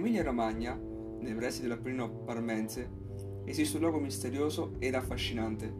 Emilia 0.00 0.22
Romagna, 0.22 0.80
nei 1.20 1.34
pressi 1.34 1.60
dell'Appennino 1.60 2.10
parmense, 2.24 2.88
esiste 3.44 3.76
un 3.76 3.82
luogo 3.82 3.98
misterioso 3.98 4.76
ed 4.78 4.94
affascinante. 4.94 5.70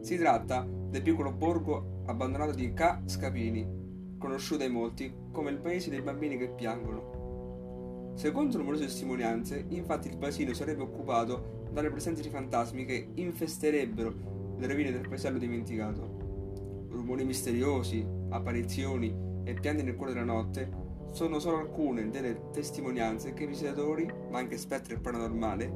Si 0.00 0.16
tratta 0.16 0.66
del 0.66 1.02
piccolo 1.02 1.30
borgo 1.30 2.00
abbandonato 2.06 2.52
di 2.52 2.72
Ca 2.72 3.02
Scapini, 3.04 4.16
conosciuto 4.16 4.62
ai 4.62 4.70
molti 4.70 5.14
come 5.30 5.50
il 5.50 5.58
paese 5.58 5.90
dei 5.90 6.00
bambini 6.00 6.38
che 6.38 6.48
piangono. 6.48 8.12
Secondo 8.14 8.56
numerose 8.56 8.86
testimonianze, 8.86 9.66
infatti 9.68 10.08
il 10.08 10.16
paesino 10.16 10.54
sarebbe 10.54 10.84
occupato 10.84 11.66
dalle 11.72 11.90
presenze 11.90 12.22
di 12.22 12.30
fantasmi 12.30 12.86
che 12.86 13.10
infesterebbero 13.16 14.56
le 14.56 14.66
rovine 14.66 14.90
del 14.90 15.06
paesello 15.06 15.36
dimenticato. 15.36 16.86
Rumori 16.88 17.26
misteriosi, 17.26 18.02
apparizioni 18.30 19.14
e 19.44 19.52
pianti 19.52 19.82
nel 19.82 19.94
cuore 19.94 20.14
della 20.14 20.24
notte 20.24 20.83
sono 21.14 21.38
solo 21.38 21.58
alcune 21.58 22.10
delle 22.10 22.50
testimonianze 22.50 23.34
che 23.34 23.44
i 23.44 23.46
visitatori, 23.46 24.12
ma 24.30 24.38
anche 24.38 24.58
spettri 24.58 24.98
paranormale, 24.98 25.72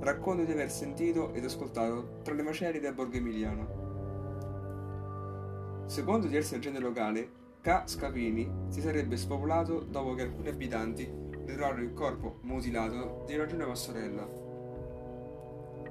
raccontano 0.00 0.46
di 0.46 0.52
aver 0.52 0.70
sentito 0.70 1.34
ed 1.34 1.44
ascoltato 1.44 2.20
tra 2.22 2.32
le 2.32 2.42
macerie 2.42 2.80
del 2.80 2.94
borgo 2.94 3.18
emiliano. 3.18 3.78
Secondo 5.84 6.26
diverse 6.26 6.54
leggende 6.54 6.78
locali, 6.78 7.30
Ca 7.60 7.82
Scapini 7.86 8.50
si 8.68 8.80
sarebbe 8.80 9.18
spopolato 9.18 9.80
dopo 9.80 10.14
che 10.14 10.22
alcuni 10.22 10.48
abitanti 10.48 11.06
ritrovarono 11.44 11.82
il 11.82 11.92
corpo 11.92 12.38
mutilato 12.40 13.24
di 13.26 13.34
una 13.34 13.44
giovane 13.44 13.68
pastorella. 13.68 14.26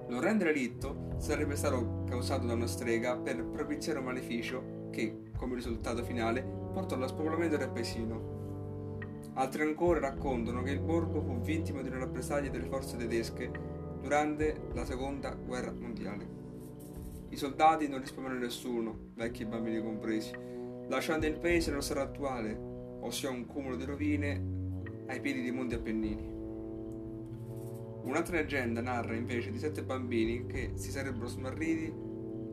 L'orrendo 0.08 0.46
relitto 0.46 1.14
sarebbe 1.18 1.56
stato 1.56 2.06
causato 2.10 2.48
da 2.48 2.54
una 2.54 2.66
strega 2.66 3.16
per 3.18 3.46
propiziare 3.46 4.00
un 4.00 4.06
maleficio 4.06 4.88
che, 4.90 5.26
come 5.38 5.54
risultato 5.54 6.04
finale, 6.04 6.42
portò 6.42 6.96
allo 6.96 7.08
spopolamento 7.08 7.56
del 7.56 7.70
paesino. 7.70 8.40
Altri 9.40 9.62
ancora 9.62 10.02
raccontano 10.02 10.62
che 10.64 10.72
il 10.72 10.82
borgo 10.82 11.22
fu 11.22 11.40
vittima 11.40 11.82
di 11.82 11.88
una 11.88 12.00
rappresaglia 12.00 12.50
delle 12.50 12.68
forze 12.68 12.98
tedesche 12.98 13.50
durante 14.02 14.64
la 14.74 14.84
seconda 14.84 15.34
guerra 15.34 15.72
mondiale. 15.72 16.28
I 17.30 17.38
soldati 17.38 17.88
non 17.88 18.02
risparmiarono 18.02 18.42
nessuno, 18.42 19.12
vecchi 19.16 19.44
e 19.44 19.46
bambini 19.46 19.82
compresi, 19.82 20.34
lasciando 20.90 21.26
il 21.26 21.40
paese 21.40 21.70
nello 21.70 21.82
stato 21.82 22.02
attuale, 22.02 22.54
ossia 23.00 23.30
un 23.30 23.46
cumulo 23.46 23.78
di 23.78 23.86
rovine 23.86 24.44
ai 25.08 25.22
piedi 25.22 25.42
dei 25.42 25.54
monti 25.54 25.76
Appennini. 25.76 26.28
Un'altra 28.04 28.36
leggenda 28.36 28.82
narra 28.82 29.16
invece 29.16 29.52
di 29.52 29.58
sette 29.58 29.84
bambini 29.84 30.48
che 30.48 30.72
si 30.74 30.92
sarebbero 30.92 31.28
smarriti 31.28 31.94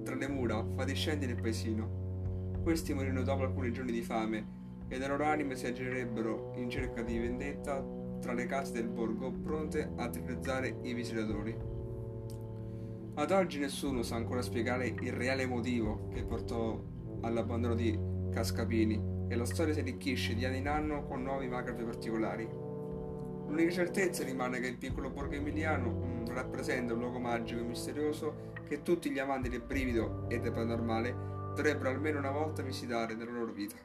tra 0.04 0.14
le 0.14 0.28
mura 0.28 0.64
fatiscenti 0.76 1.26
del 1.26 1.40
paesino. 1.40 2.60
Questi 2.62 2.94
morirono 2.94 3.24
dopo 3.24 3.42
alcuni 3.42 3.72
giorni 3.72 3.90
di 3.90 4.02
fame 4.02 4.65
e 4.88 4.98
le 4.98 5.06
loro 5.06 5.24
anime 5.24 5.56
si 5.56 5.66
aggirerebbero 5.66 6.52
in 6.56 6.70
cerca 6.70 7.02
di 7.02 7.18
vendetta 7.18 7.84
tra 8.20 8.32
le 8.32 8.46
case 8.46 8.72
del 8.72 8.88
borgo 8.88 9.30
pronte 9.30 9.92
a 9.96 10.08
terrorizzare 10.08 10.78
i 10.82 10.94
visitatori. 10.94 11.56
Ad 13.14 13.30
oggi 13.30 13.58
nessuno 13.58 14.02
sa 14.02 14.16
ancora 14.16 14.42
spiegare 14.42 14.88
il 14.88 15.12
reale 15.12 15.46
motivo 15.46 16.08
che 16.12 16.24
portò 16.24 16.82
all'abbandono 17.22 17.74
di 17.74 17.98
Cascapini 18.30 19.14
e 19.28 19.36
la 19.36 19.44
storia 19.44 19.72
si 19.72 19.80
arricchisce 19.80 20.34
di 20.34 20.44
anno 20.44 20.56
in 20.56 20.68
anno 20.68 21.06
con 21.06 21.22
nuovi 21.22 21.48
macabri 21.48 21.84
particolari. 21.84 22.46
L'unica 23.48 23.70
certezza 23.70 24.24
rimane 24.24 24.60
che 24.60 24.66
il 24.66 24.76
piccolo 24.76 25.10
borgo 25.10 25.34
emiliano 25.34 25.88
mh, 25.88 26.34
rappresenta 26.34 26.92
un 26.92 27.00
luogo 27.00 27.18
magico 27.18 27.60
e 27.60 27.64
misterioso 27.64 28.52
che 28.66 28.82
tutti 28.82 29.10
gli 29.10 29.18
amanti 29.18 29.48
del 29.48 29.62
brivido 29.62 30.26
e 30.28 30.40
del 30.40 30.52
paranormale 30.52 31.14
dovrebbero 31.54 31.90
almeno 31.90 32.18
una 32.18 32.32
volta 32.32 32.62
visitare 32.62 33.14
nella 33.14 33.30
loro 33.30 33.52
vita. 33.52 33.76